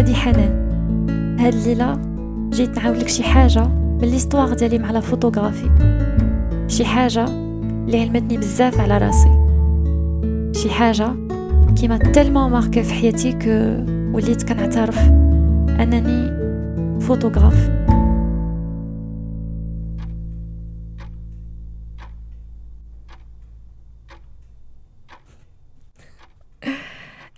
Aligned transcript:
هادي 0.00 0.14
حنان. 0.14 0.70
هاد 1.40 1.54
الليلة 1.54 2.00
جيت 2.50 2.78
نعاود 2.78 2.96
لك 2.96 3.08
شي 3.08 3.22
حاجة 3.22 3.68
من 3.68 4.00
l'histoire 4.00 4.54
ديالي 4.54 4.78
مع 4.78 4.90
la 4.90 5.00
photographie. 5.00 5.70
شي 6.68 6.84
حاجة 6.84 7.24
اللي 7.24 8.00
علمتني 8.00 8.36
بزاف 8.36 8.80
على 8.80 8.98
راسي. 8.98 9.30
شي 10.62 10.70
حاجة 10.70 11.14
qui 11.80 11.89
m'a 11.89 11.98
tellement 11.98 12.50
marquée 12.50 12.82
في 12.82 12.94
حياتي 12.94 13.32
que 13.32 13.84
وليت 14.16 14.48
كنعترف 14.48 14.98
أنني 15.68 16.30
فوتوغراف. 17.00 17.70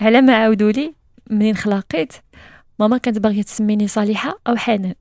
على 0.01 0.21
ما 0.21 0.37
عاودوا 0.37 0.73
لي 0.73 0.95
منين 1.31 1.55
خلاقيت؟ 1.55 2.13
ماما 2.79 2.99
كانت 2.99 3.19
باغية 3.19 3.43
تسميني 3.43 3.89
صالحة 3.89 4.41
أو 4.49 4.57
حنان. 4.57 4.95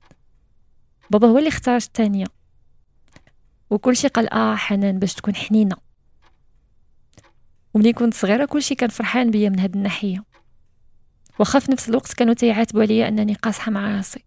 بابا 1.10 1.28
هو 1.28 1.38
اللي 1.38 1.48
اختار 1.48 1.76
الثانية 1.76 2.26
وكلشي 3.70 4.08
قال 4.08 4.32
آه 4.32 4.56
حنان 4.56 4.98
باش 4.98 5.14
تكون 5.14 5.34
حنينة. 5.34 5.76
وملي 7.74 7.92
كنت 7.92 8.14
صغيرة 8.14 8.44
كلشي 8.44 8.74
كان 8.74 8.88
فرحان 8.90 9.30
بيا 9.30 9.48
من 9.48 9.60
هاد 9.60 9.76
الناحية. 9.76 10.24
واخا 11.38 11.58
في 11.58 11.72
نفس 11.72 11.88
الوقت 11.88 12.12
كانوا 12.12 12.34
تيعاتبوا 12.34 12.82
عليا 12.82 13.08
أنني 13.08 13.34
قاصحة 13.34 13.70
مع 13.70 13.96
راسي. 13.96 14.24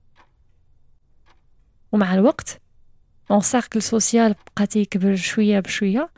ومع 1.92 2.14
الوقت 2.14 2.62
mon 3.30 3.42
cercle 3.42 3.82
social 3.82 4.36
بقى 4.56 4.68
تيكبر 4.68 5.16
شوية 5.16 5.60
بشوية. 5.60 6.10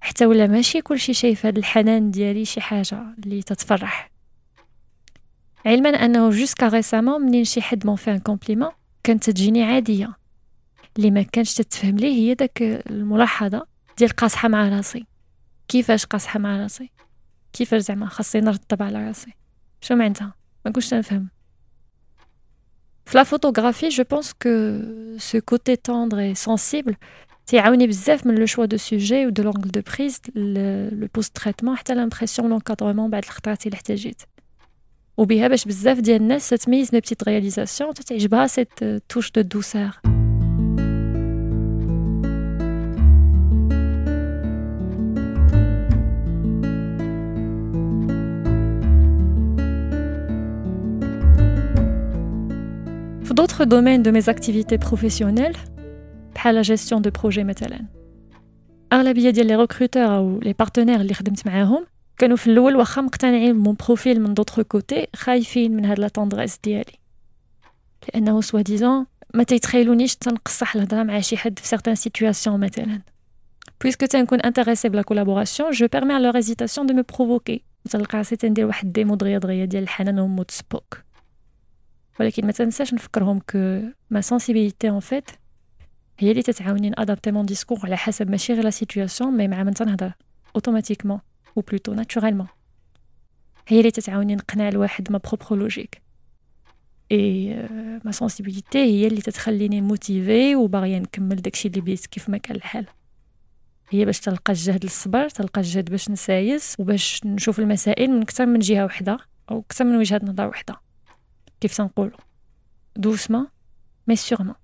حتى 0.00 0.26
ولا 0.26 0.46
ماشي 0.46 0.80
كلشي 0.82 1.14
شايف 1.14 1.46
هاد 1.46 1.58
الحنان 1.58 2.10
ديالي 2.10 2.44
شي 2.44 2.60
حاجة 2.60 3.14
اللي 3.18 3.42
تتفرح. 3.42 4.13
علما 5.66 5.88
أنه 5.88 6.30
jusqu'à 6.30 6.68
récemment 6.68 7.22
منين 7.22 7.44
شي 7.44 7.62
حد 7.62 7.86
me 7.86 7.96
fait 7.96 8.10
un 8.10 8.18
compliment 8.18 8.70
كانت 9.04 9.30
تجيني 9.30 9.62
عادية. 9.62 10.16
اللي 10.96 11.10
ما 11.10 11.22
كانش 11.22 11.54
تتفهم 11.54 11.96
ليه 11.96 12.14
هي 12.14 12.34
داك 12.34 12.62
الملاحظة 12.62 13.66
ديال 13.98 14.10
قاصحة 14.10 14.48
مع 14.48 14.68
راسي. 14.68 15.06
كيفاش 15.68 16.06
قاصحة 16.06 16.38
مع 16.38 16.62
راسي؟ 16.62 16.90
كيفاش 17.52 17.82
زعما 17.82 18.06
خاصني 18.06 18.42
نرطب 18.42 18.82
على 18.82 19.06
راسي؟ 19.06 19.32
شو 19.80 19.94
معناتها؟ 19.94 20.34
ما 20.64 20.72
كنتش 20.72 20.94
نفهم. 20.94 21.28
في 23.06 23.18
la 23.18 23.24
photographie 23.24 23.88
je 23.88 24.04
pense 24.10 24.32
que 24.32 24.80
ce 25.18 25.40
côté 25.40 25.76
tendre 25.76 26.18
et 26.18 26.34
sensible 26.34 26.96
تيعاوني 27.46 27.86
بزاف 27.86 28.26
من 28.26 28.34
le 28.34 28.46
choix 28.46 28.64
du 28.64 28.76
sujet 28.76 29.26
و 29.26 29.30
de 29.30 29.42
l'angle 29.42 29.70
de 29.70 29.80
prise 29.80 30.20
le 30.34 31.08
post-traitement 31.14 31.76
حتى 31.76 31.94
l'impression 31.94 32.48
l'encadrement 32.48 33.10
بعد 33.10 33.22
الخطرات 33.22 33.66
اللي 33.66 33.74
احتاجيت. 33.74 34.22
وبها 35.16 35.48
باش 35.48 35.64
بزاف 35.64 36.00
ديال 36.00 36.20
الناس 36.22 36.48
تتميز 36.48 36.90
mes 36.92 37.00
petites 37.00 37.24
réalisations 37.24 37.94
تتعجبها 37.94 38.46
cette 38.46 38.84
touche 39.08 39.30
de 39.30 39.40
douceur 39.40 39.90
في 53.24 53.34
d'autres 53.34 53.66
domaines 53.66 54.02
de 54.02 54.10
mes 54.10 54.28
activités 54.28 54.78
professionnelles 54.78 55.58
بحال 56.34 56.54
la 56.54 56.62
gestion 56.62 57.02
de 57.02 57.10
projets 57.10 57.44
مثلا 57.44 57.84
اغلبيه 58.92 59.30
ديال 59.30 59.46
les 59.46 59.56
recruteurs 59.56 60.02
أو 60.02 60.40
les 60.40 60.52
partenaires 60.52 61.00
اللي 61.00 61.14
خدمت 61.14 61.46
معاهم 61.46 61.86
كانوا 62.18 62.36
في 62.36 62.46
الأول 62.46 62.76
واخا 62.76 63.02
مقتنعين 63.02 63.52
ب 63.52 63.58
mon 63.58 63.76
profil 63.86 64.20
من 64.20 64.34
d'autres 64.34 64.60
côtés 64.60 65.06
خايفين 65.16 65.76
من 65.76 65.84
هاد 65.84 65.98
la 65.98 66.08
tendresse 66.08 66.58
ديالي. 66.64 66.98
لأنه 68.08 68.40
soi-disant 68.40 69.06
ما 69.34 69.42
تيتخيلونيش 69.42 70.16
تنقصح 70.16 70.76
الهضرة 70.76 71.02
مع 71.02 71.20
شي 71.20 71.36
حد 71.36 71.58
في 71.58 71.66
certaines 71.66 71.94
situations 71.94 72.60
مثلا. 72.60 73.00
puisque 73.80 74.06
تنكون 74.06 74.40
intéressée 74.40 74.88
ب 74.88 74.93
la 74.93 75.02
collaboration 75.02 75.70
je 75.70 75.86
permets 75.92 76.18
leur 76.18 76.36
hésitation 76.36 76.86
de 76.86 76.94
me 76.94 77.02
provoquer 77.02 77.62
تلقى 77.90 78.18
راسي 78.18 78.36
تندير 78.36 78.66
واحد 78.66 78.92
démo 78.92 79.14
دغيا 79.14 79.38
دغيا 79.38 79.64
ديال 79.64 79.82
الحنان 79.82 80.18
وموت 80.18 80.50
سبوك 80.50 80.98
ولكن 82.20 82.46
ما 82.46 82.52
تنساش 82.52 82.94
نفكرهم 82.94 83.38
que 83.38 83.80
ma 84.10 84.20
sensibilité 84.20 84.88
en 84.88 85.00
fait 85.00 85.30
هي 86.18 86.30
اللي 86.30 86.42
تتعاوني 86.42 86.90
ن 86.90 86.95
adapter 86.95 87.30
mon 87.30 87.46
discours 87.46 87.78
على 87.84 87.96
حسب 87.96 88.30
ماشي 88.30 88.52
غير 88.52 88.64
la 88.64 88.70
situation 88.70 89.36
mais 89.36 89.48
مع 89.48 89.62
من 89.62 89.74
تنهضر 89.74 90.12
automatiquement 90.54 91.20
plutôt 91.62 91.94
naturellement. 91.94 92.46
هي 93.68 93.78
اللي 93.78 93.90
تتعاوني 93.90 94.34
نقنع 94.36 94.68
الواحد 94.68 95.12
ma 95.12 95.18
propre 95.18 95.56
logique 95.56 96.02
et 97.12 97.54
ma 98.04 98.12
sensibilité 98.12 98.78
هي 98.78 99.06
اللي 99.06 99.20
تتخليني 99.20 99.80
motivée 99.80 100.56
وباغيه 100.56 100.98
نكمل 100.98 101.36
داكشي 101.36 101.68
اللي 101.68 101.80
بديت 101.80 102.06
كيف 102.06 102.28
ما 102.28 102.38
كان 102.38 102.56
الحال 102.56 102.86
هي 103.90 104.04
باش 104.04 104.20
تلقى 104.20 104.52
الجهد 104.52 104.84
للصبر 104.84 105.28
تلقى 105.28 105.60
الجهد 105.60 105.90
باش 105.90 106.10
نسايس 106.10 106.76
وباش 106.78 107.20
نشوف 107.24 107.58
المسائل 107.58 108.10
من 108.10 108.22
أكثر 108.22 108.46
من 108.46 108.58
جهه 108.58 108.84
وحده 108.84 109.18
أو 109.50 109.58
أكثر 109.58 109.84
من 109.84 109.96
وجهه 109.96 110.20
نظر 110.24 110.48
وحده 110.48 110.74
كيف 111.60 111.76
تنقولوا 111.76 112.18
doucement 112.96 113.46
mais 114.08 114.16
sûrement 114.16 114.54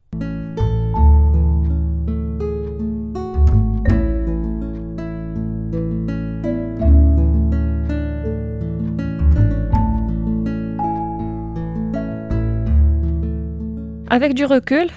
avec 14.11 14.33
du 14.33 14.47
recul 14.47 14.91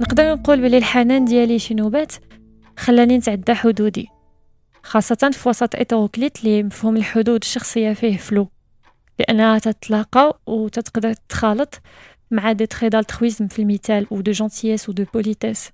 نقدر 0.00 0.32
نقول 0.34 0.60
بلي 0.60 0.78
الحنان 0.78 1.24
ديالي 1.24 1.58
شي 1.58 1.74
نوبات 1.74 2.12
خلاني 2.78 3.18
نتعدى 3.18 3.54
حدودي 3.54 4.08
خاصة 4.82 5.30
في 5.32 5.48
وسط 5.48 5.74
hétéroclite 5.74 6.44
اللي 6.44 6.62
مفهوم 6.62 6.96
الحدود 6.96 7.40
الشخصية 7.42 7.92
فيه 7.92 8.16
flou. 8.16 8.48
لأنها 9.18 9.58
تتلاقى 9.58 10.40
وتتقدر 10.46 11.12
تخالط 11.12 11.80
مع 12.30 12.52
des 12.52 12.66
traits 12.66 12.88
d'altruisme 12.88 13.48
في 13.48 13.62
المثال 13.62 14.06
و 14.10 14.20
de 14.20 14.32
gentillesse 14.32 14.88
و 14.88 14.92
de 14.92 15.04
politesse 15.14 15.70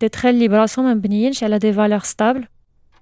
des 0.00 0.08
traits 0.08 0.30
اللي 0.30 0.48
براسهم 0.48 0.92
مبنيينش 0.92 1.44
على 1.44 1.58
des 1.58 1.72
valeurs 1.72 1.98
stables 1.98 2.44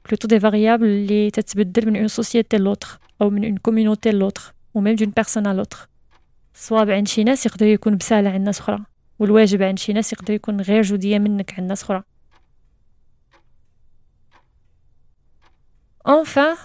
plutôt 0.09 0.29
des 0.29 0.41
variables 0.41 0.87
اللي 0.87 1.31
تتبدل 1.31 1.87
من 1.87 1.97
une 1.97 2.09
société 2.09 2.57
l'autre 2.57 2.99
أو 3.23 3.31
من 3.31 3.45
une 3.45 3.57
communauté 3.57 4.11
l'autre 4.11 4.55
و 4.75 4.81
même 4.81 4.95
d'une 4.95 5.11
personne 5.11 5.57
l'autre 5.57 5.89
صواب 6.55 6.91
عند 6.91 7.09
شي 7.09 7.25
ناس 7.25 7.47
يقدر 7.47 7.67
يكون 7.67 7.97
بسالة 7.97 8.31
عند 8.31 8.47
ناس 8.47 8.61
أخرى. 8.61 8.94
والواجب 9.19 9.63
عند 9.63 9.79
شي 9.79 9.93
ناس 9.93 10.13
يقدر 10.13 10.35
يكون 10.35 10.61
غير 10.61 10.83
جودية 10.83 11.19
منك 11.19 11.55
عند 11.59 11.69
ناس 11.69 11.83
أخرى. 11.83 12.03
enfin 16.07 16.57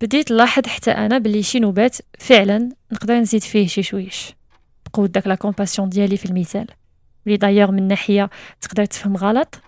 بديت 0.00 0.32
نلاحظ 0.32 0.66
حتى 0.66 0.90
أنا 0.90 1.18
بلي 1.18 1.42
شي 1.42 1.58
نوبات 1.58 1.96
فعلا 2.18 2.68
نقدر 2.92 3.14
نزيد 3.14 3.42
فيه 3.42 3.66
شي 3.66 3.82
شويش. 3.82 4.34
بقوة 4.86 5.06
داك 5.06 5.26
la 5.26 5.34
compassion 5.34 5.88
ديالي 5.88 6.16
في 6.16 6.26
المثال. 6.26 6.66
لي 7.26 7.36
دايوغ 7.36 7.70
من 7.70 7.88
ناحية 7.88 8.30
تقدر 8.60 8.84
تفهم 8.84 9.16
غلط 9.16 9.60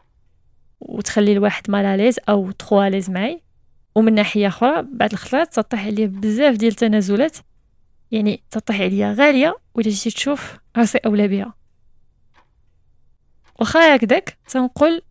وتخلي 0.81 1.33
الواحد 1.33 1.71
mal 1.71 1.85
à 1.85 1.90
l'aise 1.90 2.19
أو 2.29 2.51
trop 2.51 2.83
à 2.83 2.87
l'aise 2.87 3.11
معي 3.11 3.43
ومن 3.95 4.15
ناحية 4.15 4.49
أخرى 4.49 4.83
بعد 4.83 5.13
الخطرات 5.13 5.55
تطيح 5.55 5.87
عليا 5.87 6.07
بزاف 6.07 6.57
ديال 6.57 6.71
التنازلات. 6.73 7.37
يعني 8.11 8.43
تطيح 8.51 8.81
عليا 8.81 9.13
غالية 9.13 9.57
ولا 9.75 9.89
جيتي 9.89 10.11
تشوف 10.11 10.59
راسي 10.77 10.99
أولى 10.99 11.29
بها 11.29 11.55
واخا 13.65 13.97
هكداك 13.97 14.39
تنقول 14.49 15.03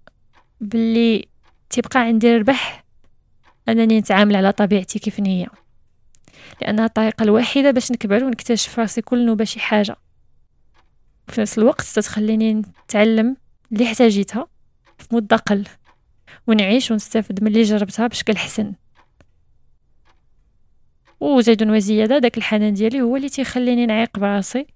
بلي 0.62 1.28
تيبقى 1.70 2.00
عندي 2.00 2.36
الربح 2.36 2.84
أنني 3.70 4.00
نتعامل 4.00 4.36
على 4.36 4.52
طبيعتي 4.52 5.00
كيف 5.00 5.20
هي 5.20 5.48
لأنها 6.62 6.86
الطريقة 6.86 7.24
الوحيدة 7.24 7.72
باش 7.72 7.92
نكبر 7.92 8.24
ونكتشف 8.24 8.80
راسي 8.80 9.02
كل 9.02 9.26
نوبه 9.26 9.44
شي 9.44 9.60
حاجة. 9.60 9.96
في 11.28 11.42
نفس 11.42 11.58
الوقت 11.58 11.82
تتخليني 11.82 12.54
نتعلم 12.54 13.38
اللي 13.72 13.86
احتاجيتها 13.86 14.48
في 14.98 15.16
مده 15.16 15.38
قل 15.38 15.68
ونعيش 16.48 16.92
ونستافد 16.92 17.44
من 17.44 17.48
اللي 17.48 17.62
جربتها 17.62 18.08
بشكل 18.08 18.38
حسن 18.38 18.74
وزيد 21.20 21.64
وزيادة 21.64 22.18
داك 22.18 22.38
الحنان 22.38 22.74
ديالي 22.74 23.02
هو 23.02 23.16
اللي 23.16 23.30
تيخليني 23.30 23.86
نعيق 23.86 24.20
براسي 24.20 24.68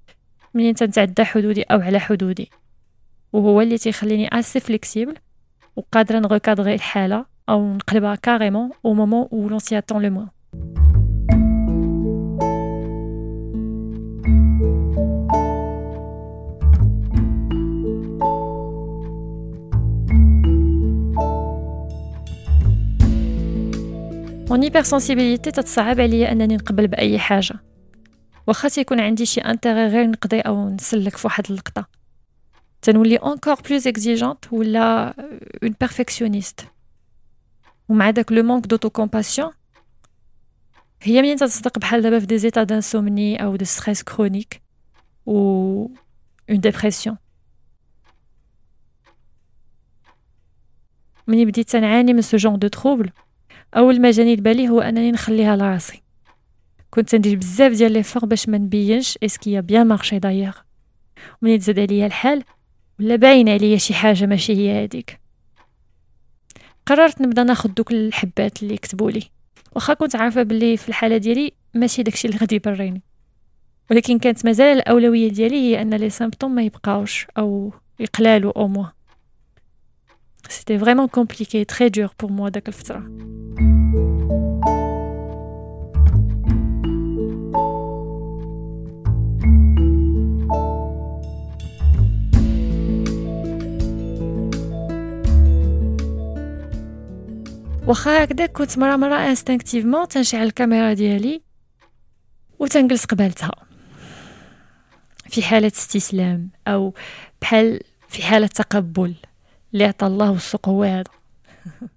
منين 0.53 0.75
تنتعدى 0.75 1.25
حدودي 1.25 1.61
أو 1.63 1.79
على 1.81 1.99
حدودي. 1.99 2.49
وهو 3.37 3.61
اللي 3.61 3.77
تيخليني 3.77 4.39
assez 4.39 4.59
flexible 4.59 5.15
وقادرة 5.75 6.19
ن 6.19 6.25
recadrer 6.25 6.73
الحالة 6.73 7.25
أو 7.49 7.73
نقلبها 7.73 8.15
carrément 8.15 8.69
au 8.85 8.93
moment 8.93 9.27
où 9.33 9.49
l'on 9.49 9.59
s'y 9.59 9.77
attend 9.77 10.01
le 10.01 10.09
moins 10.09 10.27
mon 24.49 24.69
hypersensibilité 24.69 25.51
تتصعب 25.51 25.99
عليا 25.99 26.31
أنني 26.31 26.55
نقبل 26.55 26.87
بأي 26.87 27.19
حاجة. 27.19 27.55
واخا 28.47 28.69
تيكون 28.69 28.99
عندي 28.99 29.25
شي 29.25 29.41
intérêt 29.41 29.87
غير 29.87 30.07
نقضي 30.07 30.39
أو 30.39 30.69
نسلك 30.69 31.17
فواحد 31.17 31.43
اللقطة. 31.49 31.96
تنولي 32.87 33.15
encore 33.17 33.55
plus 33.55 33.87
exigeante 33.87 34.53
ولا 34.53 35.13
une 35.63 35.75
perfectionniste 35.79 36.67
ومع 37.89 38.09
داك 38.09 38.31
le 38.31 38.43
manque 38.43 38.67
d'auto-compassion 38.67 39.51
هي 41.01 41.21
منين 41.21 41.37
تصدق 41.37 41.79
بحال 41.79 42.01
دابا 42.01 42.19
في 42.19 42.25
des 42.25 42.37
états 42.37 42.63
d'insomnie 42.63 43.43
أو 43.43 43.55
de 43.55 43.65
stress 43.65 44.03
chronique 44.03 44.61
و 45.25 45.33
une 46.49 46.59
dépression 46.59 47.17
مني 51.27 51.45
بديت 51.45 51.69
تنعاني 51.69 52.13
من 52.13 52.21
ce 52.21 52.37
genre 52.37 52.59
de 52.59 52.67
troubles 52.67 53.09
اول 53.77 54.01
ما 54.01 54.11
جاني 54.11 54.35
لبالي 54.35 54.69
هو 54.69 54.81
انني 54.81 55.11
نخليها 55.11 55.55
لراسي 55.55 56.03
كنت 56.89 57.15
ندير 57.15 57.37
بزاف 57.37 57.71
ديال 57.71 57.91
les 57.91 58.03
efforts 58.03 58.25
باش 58.25 58.49
ما 58.49 58.57
نبينش 58.57 59.17
ce 59.23 59.38
qui 59.38 59.61
a 59.61 59.66
bien 59.66 59.87
marché 59.87 60.19
d'ailleurs 60.19 60.57
ومنين 61.41 61.59
تزاد 61.59 61.79
عليا 61.79 62.05
الحال 62.05 62.43
ولا 62.99 63.15
باين 63.15 63.49
عليا 63.49 63.77
شي 63.77 63.93
حاجة 63.93 64.25
ماشي 64.25 64.55
هي 64.55 64.83
هذيك 64.83 65.19
قررت 66.85 67.21
نبدأ 67.21 67.43
ناخذ 67.43 67.69
دوك 67.69 67.91
الحبات 67.91 68.63
اللي 68.63 68.77
كتبوا 68.77 69.11
لي. 69.11 69.23
واخا 69.75 69.93
كنت 69.93 70.15
عارفة 70.15 70.43
بلي 70.43 70.77
في 70.77 70.89
الحالة 70.89 71.17
ديالي 71.17 71.51
ماشي 71.73 72.03
داكشي 72.03 72.27
اللي 72.27 72.37
غادي 72.39 72.55
يبريني. 72.55 73.01
ولكن 73.91 74.19
كانت 74.19 74.45
مازال 74.45 74.77
الأولوية 74.77 75.29
ديالي 75.29 75.55
هي 75.55 75.81
أن 75.81 75.93
les 75.93 76.09
symptômes 76.09 76.55
ما 76.55 76.63
يبقاوش 76.63 77.27
أو 77.37 77.73
يقلالوا 77.99 78.51
أو 78.55 78.67
موا 78.67 78.85
c'était 80.49 80.79
vraiment 80.79 81.07
compliqué 81.07 81.63
très 81.63 81.89
dur 81.89 82.09
pour 82.19 82.31
moi 82.31 82.49
داك 82.49 82.67
الفترة. 82.67 83.07
واخا 97.87 98.23
هكدا 98.23 98.45
كنت 98.45 98.77
مرة 98.77 98.95
مرة 98.95 99.15
instinctivement 99.15 100.07
تنشعل 100.07 100.43
الكاميرا 100.43 100.93
ديالي 100.93 101.41
وتنجلس 102.59 103.05
قبالتها. 103.05 103.51
في 105.29 105.43
حالة 105.43 105.67
استسلام 105.67 106.49
أو 106.67 106.93
بحال 107.41 107.79
في 108.07 108.23
حالة 108.23 108.47
تقبل. 108.47 109.15
اللي 109.73 109.83
عطا 109.85 110.07
الله 110.07 110.31
والسوق 110.31 110.69
هو 110.69 110.83
هذا. 110.83 111.03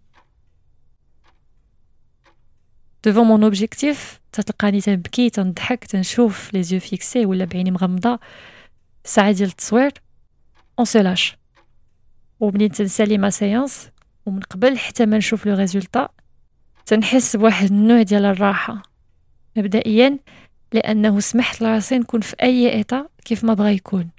Devant 3.07 3.25
mon 3.25 3.43
objectif 3.53 3.97
تتلقاني 4.33 4.81
تنبكي 4.81 5.31
تنضحك 5.31 5.85
تنشوف 5.85 6.55
les 6.55 6.63
yeux 6.63 6.81
fixés 6.81 7.27
ولا 7.27 7.45
بعيني 7.45 7.71
مغمضة. 7.71 8.21
ساعة 9.05 9.33
ديال 9.33 9.49
التصوير 9.49 9.93
on 10.79 10.85
se 10.87 11.01
lâche 11.01 11.37
ومنين 12.41 12.71
تنسالي 12.71 13.19
ma 13.19 13.31
séance 13.31 13.91
ومن 14.27 14.41
قبل 14.41 14.79
حتى 14.79 15.07
ما 15.07 15.17
نشوف 15.17 15.47
le 15.47 15.55
résultat 15.55 16.09
تنحس 16.87 17.37
بواحد 17.37 17.71
النوع 17.71 18.03
ديال 18.03 18.25
الراحة. 18.25 18.83
مبدئيا 19.57 20.19
لأنه 20.73 21.21
سمحت 21.21 21.63
لراسي 21.63 21.99
نكون 21.99 22.21
في 22.21 22.37
أي 22.43 22.73
état 22.73 23.09
كيف 23.25 23.45
ما 23.45 23.55
بغا 23.55 23.71
يكون. 23.71 24.11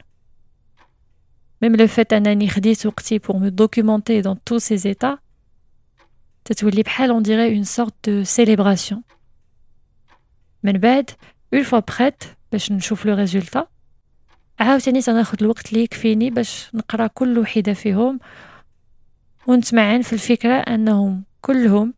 même 1.61 1.75
le 1.75 1.87
fait 1.87 2.13
أنني 2.13 2.47
خديت 2.47 2.85
وقتي 2.85 3.17
pour 3.17 3.37
me 3.37 3.47
documenter 3.47 4.21
dans 4.21 4.43
tous 4.45 4.57
ces 4.57 4.77
états 4.77 5.17
تتولي 6.45 6.81
بحال 6.81 7.09
on 7.09 7.23
dirait 7.23 7.55
une 7.55 7.63
sorte 7.63 8.09
de 8.09 8.23
célébration 8.23 9.03
من 10.63 10.71
بعد 10.71 11.09
une 11.53 11.63
fois 11.63 11.79
prête 11.79 12.23
باش 12.51 12.71
نشوف 12.71 13.05
le 13.05 13.15
résultat 13.15 13.67
عاوتاني 14.59 15.01
تناخد 15.01 15.41
الوقت 15.41 15.69
اللي 15.69 15.83
يكفيني 15.83 16.29
باش 16.29 16.69
نقرأ 16.73 17.07
كل 17.07 17.39
وحده 17.39 17.73
فيهم 17.73 18.19
ونتمعن 19.47 20.01
في 20.01 20.13
الفكرة 20.13 20.53
أنهم 20.53 21.23
كلهم 21.41 21.93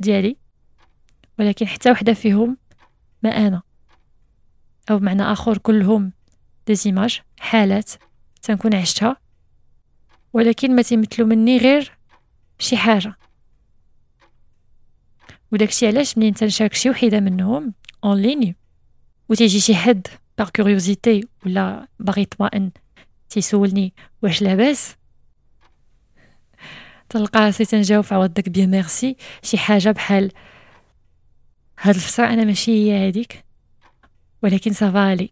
ديالي 0.00 0.36
ولكن 1.38 1.66
حتى 1.66 1.90
وحدة 1.90 2.14
فيهم 2.14 2.56
ما 3.22 3.30
أنا. 3.30 3.62
أو 4.90 4.98
بمعنى 4.98 5.22
آخر 5.22 5.58
كلهم 5.58 6.12
des 6.66 6.84
images 6.84 7.20
حالات 7.40 7.90
تنكون 8.42 8.74
عشتها 8.74 9.16
ولكن 10.32 10.76
ما 10.76 10.82
تيمثلوا 10.82 11.28
مني 11.28 11.58
غير 11.58 11.98
شي 12.58 12.76
حاجة. 12.76 13.14
وداكشي 15.52 15.86
علاش 15.86 16.18
منين 16.18 16.34
تنشارك 16.34 16.74
شي 16.74 16.90
وحيدة 16.90 17.20
منهم؟ 17.20 17.74
en 18.04 18.22
ligne 18.22 18.56
وتيجي 19.28 19.60
شي 19.60 19.74
حد 19.74 20.06
par 20.38 20.50
curiosité 20.56 21.28
ولا 21.46 21.88
باغي 21.98 22.22
يطمئن 22.22 22.70
تيسولني 23.28 23.94
واش 24.22 24.42
لاباس. 24.42 24.99
تلقى 27.10 27.40
راسي 27.40 27.64
تنجاوب 27.64 28.04
في 28.04 28.14
عوض 28.14 28.34
داك 28.34 28.48
bien 28.48 28.70
merci 28.70 29.16
شي 29.42 29.58
حاجة 29.58 29.90
بحال 29.90 30.32
هاد 31.80 31.94
الفترة 31.94 32.26
أنا 32.26 32.44
ماشي 32.44 32.72
هي 32.72 33.06
هاديك 33.06 33.44
ولكن 34.42 34.72
ça 34.72 34.91
va 34.91 35.11
لي 35.11 35.30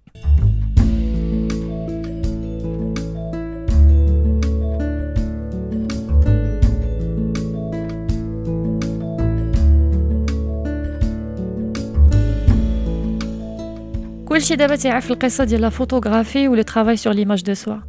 كلشي 14.29 14.57
دابا 14.57 14.77
تيعرف 14.77 15.11
القصة 15.11 15.45
ديال 15.45 15.61
la 15.61 15.69
photographie 15.69 16.49
و 16.49 16.55
le 16.55 16.63
travail 16.63 16.97
sur 16.97 17.13
l'image 17.13 17.43
de 17.43 17.55
soi 17.55 17.88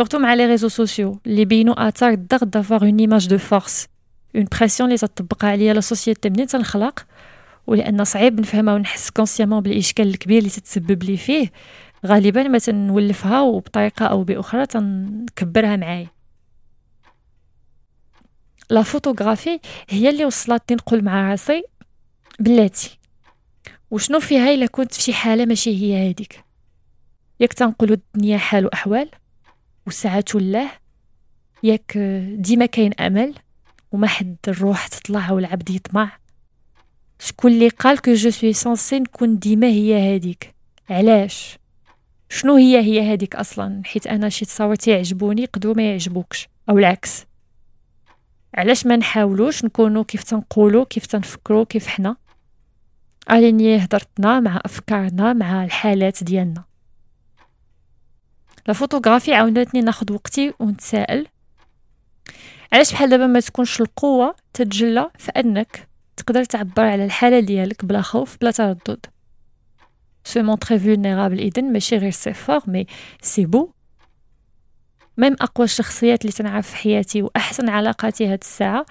surtout 0.00 0.16
مع 0.16 0.36
les 0.36 0.56
réseaux 0.56 0.68
sociaux 0.68 1.16
اللي 1.26 1.44
بينوا 1.44 1.88
اثار 1.88 2.10
الضغط 2.10 2.44
d'avoir 2.44 2.82
une 2.82 2.98
image 2.98 3.28
de 3.28 3.38
force 3.38 3.88
une 4.36 4.44
pression 4.58 4.88
اللي 4.88 4.98
تطبق 4.98 5.44
عليا 5.44 5.74
la 5.74 5.80
société 5.80 6.30
منين 6.30 6.46
تنخلق 6.46 7.06
ولان 7.66 8.04
صعيب 8.04 8.40
نفهمها 8.40 8.74
ونحس 8.74 9.10
consciemment 9.10 9.60
بالاشكال 9.60 10.08
الكبير 10.08 10.38
اللي 10.38 10.50
تتسبب 10.50 11.02
لي 11.02 11.16
فيه 11.16 11.52
غالبا 12.06 12.42
ما 12.42 12.58
تنولفها 12.58 13.40
وبطريقه 13.40 14.06
أو 14.06 14.24
باخرى 14.24 14.66
تنكبرها 14.66 15.76
معايا 15.76 16.08
la 18.70 18.82
photographie 18.82 19.60
هي 19.88 20.10
اللي 20.10 20.24
وصلتني 20.24 20.76
نقول 20.76 21.04
مع 21.04 21.30
راسي 21.30 21.62
بلاتي 22.40 22.98
وشنو 23.90 24.20
فيها 24.20 24.54
الا 24.54 24.66
كنت 24.66 24.94
في 24.94 25.02
شي 25.02 25.12
حاله 25.12 25.44
ماشي 25.44 25.70
هي 25.70 26.10
هذيك 26.10 26.44
ياك 27.40 27.52
تنقولوا 27.52 27.96
الدنيا 27.96 28.38
حال 28.38 28.66
واحوال 28.66 29.10
وساعات 29.88 30.34
الله 30.34 30.70
ياك 31.62 31.98
ديما 32.34 32.66
كاين 32.66 32.94
أمل 33.00 33.34
وما 33.92 34.06
حد 34.06 34.36
الروح 34.48 34.86
تطلع 34.86 35.30
والعبد 35.30 35.70
يطمع. 35.70 36.18
شكون 37.18 37.52
اللي 37.52 37.68
قال 37.68 37.98
que 38.00 38.12
je 38.14 38.30
suis 38.30 38.52
censée 38.52 38.98
نكون 38.98 39.38
ديما 39.38 39.66
هي 39.66 40.16
هذيك 40.16 40.54
علاش؟ 40.90 41.58
شنو 42.28 42.56
هي 42.56 42.80
هي 42.80 43.12
هذيك 43.12 43.36
أصلا؟ 43.36 43.82
حيت 43.84 44.06
أنا 44.06 44.28
شي 44.28 44.44
تصاور 44.44 44.76
يعجبوني 44.86 45.44
قدروا 45.44 45.74
ما 45.74 45.90
يعجبوكش 45.90 46.48
أو 46.70 46.78
العكس. 46.78 47.26
علاش 48.54 48.86
ما 48.86 48.96
نحاولوش 48.96 49.64
نكونوا 49.64 50.04
كيف 50.04 50.22
تنقولوا 50.22 50.84
كيف 50.84 51.06
تنفكروا 51.06 51.64
كيف 51.64 51.86
حنا؟ 51.86 52.16
alignés 53.30 53.84
هضرتنا 53.84 54.40
مع 54.40 54.60
أفكارنا 54.64 55.32
مع 55.32 55.64
الحالات 55.64 56.24
ديالنا. 56.24 56.67
la 58.68 58.74
photographie 58.74 59.34
عاونتني 59.34 59.80
ناخد 59.80 60.10
وقتي 60.10 60.52
ونتسائل 60.58 61.26
علاش 62.72 62.92
بحال 62.92 63.10
دابا 63.10 63.26
ما 63.26 63.40
تكونش 63.40 63.80
القوة 63.80 64.36
تتجلى 64.52 65.10
في 65.18 65.30
أنك 65.30 65.88
تقدر 66.16 66.44
تعبر 66.44 66.84
على 66.84 67.04
الحالة 67.04 67.40
ديالك 67.40 67.84
بلا 67.84 68.02
خوف 68.02 68.36
بلا 68.40 68.50
تردد؟ 68.50 69.06
se 70.24 70.42
montrer 70.42 70.78
vulnérable 70.78 71.40
اذن 71.40 71.72
ماشي 71.72 71.96
غير 71.96 72.10
c'est 72.10 72.34
fort 72.34 72.60
mais 72.66 72.86
c'est 73.22 73.46
beau 73.46 73.70
même 75.16 75.36
اقوى 75.40 75.64
الشخصيات 75.64 76.20
اللي 76.22 76.32
تنعرف 76.32 76.68
في 76.68 76.76
حياتي 76.76 77.22
واحسن 77.22 77.68
علاقاتي 77.68 78.26
هاد 78.26 78.38
الساعة 78.42 78.86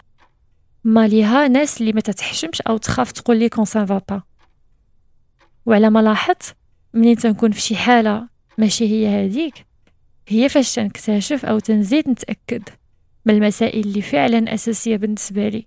ما 0.84 1.08
ليها 1.08 1.48
ناس 1.48 1.82
اللي 1.82 1.94
ما 1.94 2.02
تتحشمش 2.02 2.62
أو 2.62 2.78
تخاف 2.78 3.12
تقول 3.12 3.38
لي 3.38 3.50
كون 3.50 3.66
سان 3.66 3.86
با 3.86 4.22
وعلى 5.66 5.90
ما 5.90 6.00
لاحظت 6.00 6.56
منين 6.94 7.16
تنكون 7.16 7.52
في 7.52 7.62
شي 7.62 7.76
حاله 7.76 8.37
ماشي 8.58 8.86
هي 8.88 9.08
هذيك. 9.08 9.66
هي 10.28 10.50
فاش 10.50 10.76
تنكتشف 10.76 11.46
أو 11.46 11.60
تنزيد 11.60 12.10
نتأكد 12.10 12.64
من 13.26 13.34
المسائل 13.36 13.88
اللي 13.88 14.02
فعلا 14.02 14.54
أساسية 14.54 14.98
بالنسبة 14.98 15.50
لي 15.50 15.66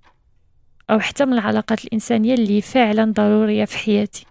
أو 0.90 1.00
حتى 1.00 1.25
من 1.25 1.32
العلاقات 1.32 1.85
الإنسانية 1.85 2.35
اللي 2.35 2.61
فعلا 2.61 3.12
ضرورية 3.12 3.64
في 3.64 3.78
حياتي. 3.78 4.26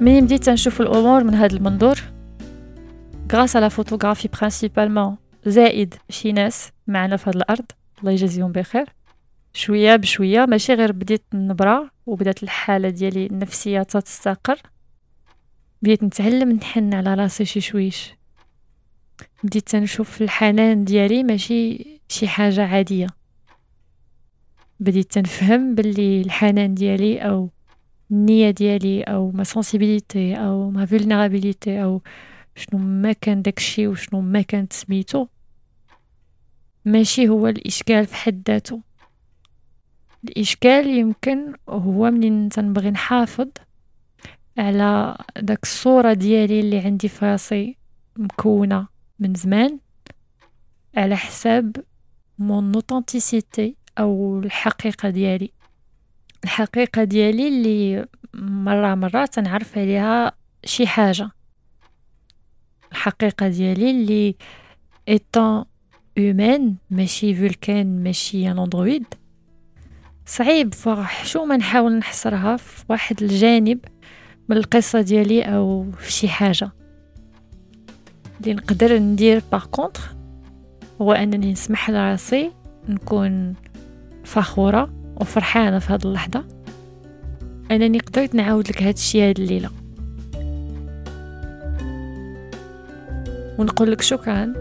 mais 0.00 0.20
بديت 0.20 0.48
نشوف 0.48 0.80
الأمور 0.80 1.24
من 1.24 1.34
هذا 1.34 1.56
المنظور؟ 1.56 2.19
grâce 3.32 3.56
à 3.56 3.61
la 3.61 3.70
photographie 3.70 4.28
principalement 4.28 5.16
زائد 5.46 5.94
شي 6.08 6.32
ناس 6.32 6.70
معنا 6.86 7.16
في 7.16 7.30
هذه 7.30 7.36
الأرض 7.36 7.64
الله 8.00 8.12
يجازيهم 8.12 8.52
بخير. 8.52 8.86
شوية 9.52 9.96
بشوية 9.96 10.46
ماشي 10.46 10.74
غير 10.74 10.92
بديت 10.92 11.22
نبرا 11.34 11.90
وبدات 12.06 12.42
الحالة 12.42 12.88
ديالي 12.88 13.26
النفسية 13.26 13.82
تستقر 13.82 14.58
بديت 15.82 16.02
نتعلم 16.02 16.52
نحن 16.52 16.94
على 16.94 17.14
راسي 17.14 17.44
شي 17.44 17.60
شويش. 17.60 18.14
بديت 19.44 19.76
نشوف 19.76 20.22
الحنان 20.22 20.84
ديالي 20.84 21.22
ماشي 21.22 21.86
شي 22.08 22.28
حاجة 22.28 22.66
عادية. 22.66 23.06
بديت 24.80 25.18
نفهم 25.18 25.74
باللي 25.74 26.20
الحنان 26.20 26.74
ديالي 26.74 27.18
أو 27.18 27.50
النية 28.10 28.50
ديالي 28.50 29.02
أو 29.02 29.30
ma 29.30 29.44
sensibilité 29.44 30.34
أو 30.34 30.70
ma 30.70 30.86
vulnérabilité 30.86 31.82
أو 31.82 32.02
شنو 32.60 32.78
ما 32.78 33.12
كان 33.12 33.42
داكشي 33.42 33.86
وشنو 33.88 34.20
ما 34.20 34.42
كانت 34.42 34.72
سميتو. 34.72 35.26
ماشي 36.84 37.28
هو 37.28 37.46
الإشكال 37.46 38.06
في 38.06 38.14
حد 38.14 38.42
ذاته. 38.48 38.82
الإشكال 40.24 40.86
يمكن 40.86 41.54
هو 41.68 42.10
منين 42.10 42.48
تنبغي 42.48 42.90
نحافظ 42.90 43.48
على 44.58 45.16
داك 45.36 45.62
الصورة 45.62 46.12
ديالي 46.12 46.60
اللي 46.60 46.78
عندي 46.78 47.08
في 47.08 47.24
راسي 47.24 47.76
مكونة 48.16 48.88
من 49.18 49.34
زمان 49.34 49.78
على 50.96 51.16
حساب 51.16 51.76
mon 52.38 52.74
authenticité 52.74 53.76
أو 53.98 54.38
الحقيقة 54.38 55.10
ديالي. 55.10 55.52
الحقيقة 56.44 57.04
ديالي 57.04 57.48
اللي 57.48 58.06
مرة 58.34 58.94
مرة 58.94 59.26
تنعرف 59.26 59.78
عليها 59.78 60.32
شي 60.64 60.86
حاجة. 60.86 61.30
الحقيقة 63.00 63.48
ديالي 63.48 63.90
اللي 63.90 64.34
étant 65.08 65.64
humain 66.18 66.74
ماشي 66.90 67.34
volcan 67.34 68.02
ماشي 68.02 68.50
un 68.50 68.58
androïde 68.58 69.04
صعيب 70.26 70.74
franchement 70.74 71.56
نحاول 71.56 71.92
نحصرها 71.98 72.56
في 72.56 72.84
واحد 72.88 73.22
الجانب 73.22 73.78
من 74.48 74.56
القصة 74.56 75.00
ديالي 75.00 75.42
أو 75.42 75.90
في 75.98 76.12
شي 76.12 76.28
حاجة. 76.28 76.70
اللي 78.40 78.54
نقدر 78.54 78.98
ندير 78.98 79.42
par 79.52 79.66
contre 79.66 80.00
هو 81.00 81.12
أنني 81.12 81.52
نسمح 81.52 81.90
لراسي 81.90 82.52
نكون 82.88 83.54
فخورة 84.24 85.14
وفرحانة 85.16 85.78
في 85.78 85.92
هاد 85.92 86.06
اللحظة. 86.06 86.44
أنني 87.70 87.98
قدرت 87.98 88.34
نعاود 88.34 88.68
لك 88.68 88.82
هاد 88.82 88.94
الشي 88.94 89.22
هاد 89.22 89.40
الليلة. 89.40 89.79
ونقول 93.60 93.92
لك 93.92 94.00
شكرا 94.00 94.52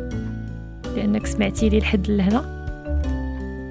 لأنك 0.96 1.26
سمعتي 1.26 1.70
لي 1.70 1.80
لحد 1.80 2.08
لهنا. 2.08 2.60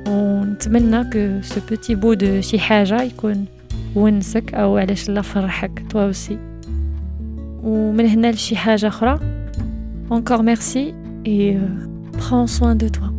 ونتمنى 0.08 1.04
que 1.04 1.42
ce 1.42 1.60
petit 1.68 1.94
bout 1.94 2.14
de 2.14 2.40
شي 2.40 2.58
حاجة 2.58 3.02
يكون 3.02 3.44
ونسك 3.94 4.54
أو 4.54 4.76
علاش 4.76 5.08
لا 5.10 5.22
فرحك 5.22 5.84
toi 5.90 6.04
aussi 6.04 6.38
ومن 7.62 8.06
هنا 8.06 8.32
لشي 8.32 8.56
حاجة 8.56 8.88
أخرى. 8.88 9.18
Encore 10.10 10.42
merci 10.42 10.94
et 11.26 11.56
euh, 11.56 11.60
prends 12.16 12.46
soin 12.46 12.74
de 12.74 12.88
toi. 12.88 13.17